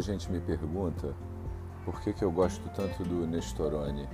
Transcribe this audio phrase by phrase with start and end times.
[0.00, 1.14] Muita gente me pergunta
[1.84, 4.08] por que, que eu gosto tanto do Nestorone.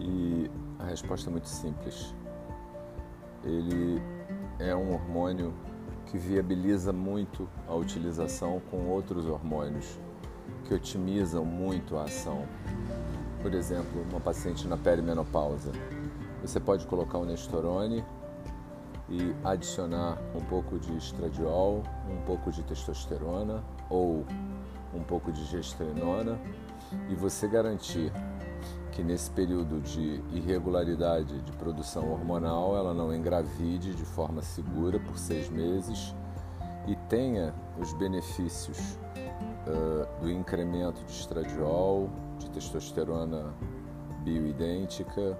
[0.00, 2.12] E a resposta é muito simples.
[3.44, 4.02] Ele
[4.58, 5.54] é um hormônio
[6.06, 9.96] que viabiliza muito a utilização com outros hormônios,
[10.64, 12.48] que otimizam muito a ação.
[13.40, 15.70] Por exemplo, uma paciente na perimenopausa.
[16.42, 18.04] Você pode colocar o Nestorone
[19.10, 24.24] e adicionar um pouco de estradiol, um pouco de testosterona ou
[24.94, 26.38] um pouco de gestrinona.
[27.08, 28.12] E você garantir
[28.92, 35.16] que nesse período de irregularidade de produção hormonal ela não engravide de forma segura por
[35.18, 36.14] seis meses
[36.86, 38.98] e tenha os benefícios
[39.66, 43.54] uh, do incremento de estradiol, de testosterona
[44.24, 45.38] bioidêntica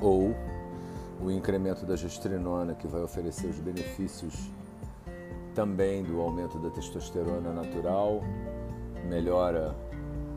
[0.00, 0.34] ou
[1.20, 4.50] o incremento da gestrinona, que vai oferecer os benefícios
[5.54, 8.20] também do aumento da testosterona natural,
[9.08, 9.74] melhora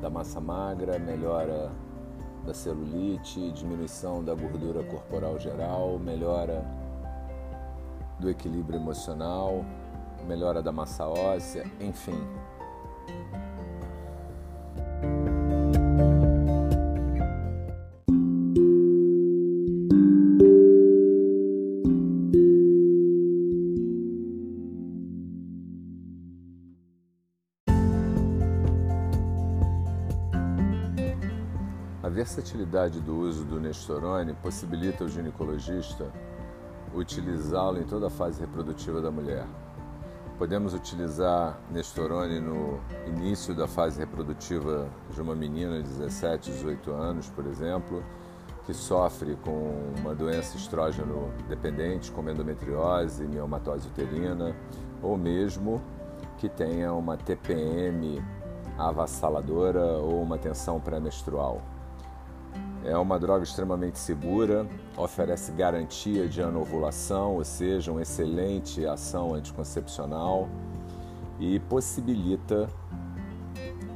[0.01, 1.71] da massa magra, melhora
[2.45, 6.65] da celulite, diminuição da gordura corporal geral, melhora
[8.17, 9.65] do equilíbrio emocional,
[10.25, 12.17] melhora da massa óssea, enfim,
[32.19, 36.11] versatilidade do uso do Nestorone possibilita ao ginecologista
[36.93, 39.45] utilizá-lo em toda a fase reprodutiva da mulher.
[40.37, 47.29] Podemos utilizar Nestorone no início da fase reprodutiva de uma menina de 17, 18 anos,
[47.29, 48.03] por exemplo,
[48.65, 54.53] que sofre com uma doença estrógeno dependente, como endometriose, miomatose uterina,
[55.01, 55.81] ou mesmo
[56.37, 58.21] que tenha uma TPM
[58.77, 61.78] avassaladora ou uma tensão pré-menstrual.
[62.83, 64.65] É uma droga extremamente segura,
[64.97, 70.47] oferece garantia de anovulação, ou seja, uma excelente ação anticoncepcional
[71.39, 72.69] e possibilita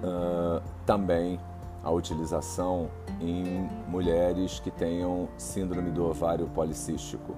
[0.04, 1.40] uh, também
[1.84, 2.90] a utilização
[3.22, 7.36] em mulheres que tenham síndrome do ovário policístico.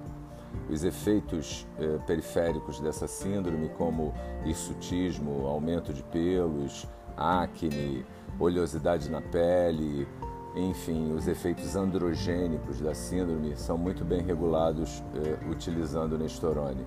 [0.70, 4.14] Os efeitos eh, periféricos dessa síndrome, como
[4.44, 8.04] hirsutismo, aumento de pelos, acne,
[8.38, 10.08] oleosidade na pele,
[10.56, 16.86] enfim, os efeitos androgênicos da síndrome são muito bem regulados eh, utilizando Nestorone,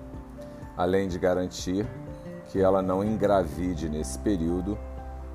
[0.76, 1.86] além de garantir
[2.48, 4.76] que ela não engravide nesse período,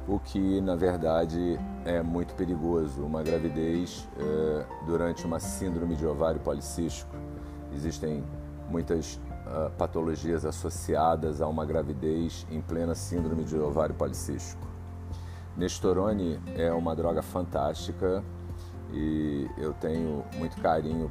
[0.06, 6.41] o que na verdade é muito perigoso, uma gravidez eh, durante uma síndrome de ovário
[6.41, 7.16] policístico.
[7.74, 8.22] Existem
[8.69, 14.75] muitas uh, patologias associadas a uma gravidez em plena síndrome de ovário policístico.
[15.57, 18.21] Nestorone é uma droga fantástica
[18.91, 21.09] e eu tenho muito carinho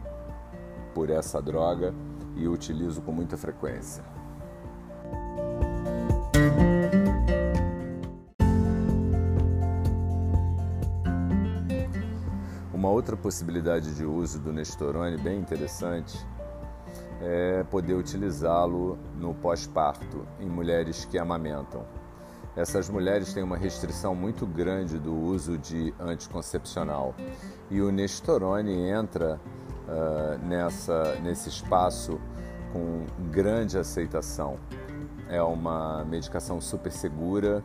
[0.94, 1.94] por essa droga
[2.37, 4.04] e utilizo com muita frequência.
[12.72, 16.19] Uma outra possibilidade de uso do Nestorone bem interessante
[17.22, 22.03] é poder utilizá-lo no pós-parto em mulheres que amamentam.
[22.56, 27.15] Essas mulheres têm uma restrição muito grande do uso de anticoncepcional
[27.69, 29.41] e o Nestorone entra
[29.88, 32.20] uh, nessa, nesse espaço
[32.72, 34.56] com grande aceitação.
[35.28, 37.60] É uma medicação super segura,